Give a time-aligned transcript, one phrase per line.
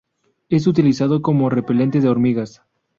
[0.49, 2.63] Es utilizado como repelente de hormigas.